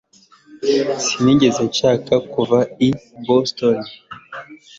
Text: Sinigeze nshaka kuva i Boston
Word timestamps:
Sinigeze 1.05 1.61
nshaka 1.69 2.13
kuva 2.31 2.59
i 2.87 2.89
Boston 3.25 3.77